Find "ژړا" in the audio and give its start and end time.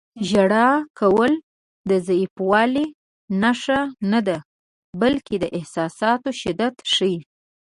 0.29-0.69